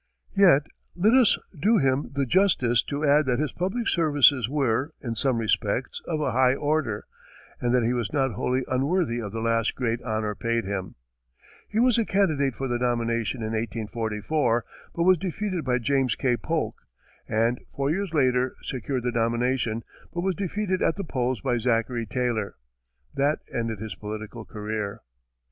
Yet 0.35 0.63
let 0.95 1.13
us 1.13 1.37
do 1.61 1.77
him 1.77 2.09
the 2.15 2.25
justice 2.25 2.81
to 2.85 3.05
add 3.05 3.27
that 3.27 3.37
his 3.37 3.51
public 3.51 3.87
services 3.87 4.49
were, 4.49 4.95
in 5.01 5.13
some 5.13 5.37
respects, 5.37 6.01
of 6.07 6.19
a 6.19 6.31
high 6.31 6.55
order, 6.55 7.05
and 7.59 7.71
that 7.71 7.83
he 7.83 7.93
was 7.93 8.11
not 8.11 8.31
wholly 8.31 8.63
unworthy 8.67 9.19
of 9.21 9.31
the 9.31 9.41
last 9.41 9.75
great 9.75 10.01
honor 10.01 10.33
paid 10.33 10.65
him. 10.65 10.95
He 11.69 11.79
was 11.79 11.99
a 11.99 12.05
candidate 12.05 12.55
for 12.55 12.67
the 12.67 12.79
nomination 12.79 13.41
in 13.41 13.49
1844, 13.51 14.65
but 14.95 15.03
was 15.03 15.19
defeated 15.19 15.63
by 15.63 15.77
James 15.77 16.15
K. 16.15 16.35
Polk; 16.35 16.81
and 17.27 17.59
four 17.69 17.91
years 17.91 18.11
later, 18.11 18.55
secured 18.63 19.03
the 19.03 19.11
nomination, 19.11 19.83
but 20.11 20.21
was 20.21 20.33
defeated 20.33 20.81
at 20.81 20.95
the 20.95 21.03
polls 21.03 21.41
by 21.41 21.57
Zachary 21.57 22.07
Taylor. 22.07 22.55
That 23.13 23.37
ended 23.53 23.77
his 23.77 23.93
political 23.93 24.45
career. 24.45 25.01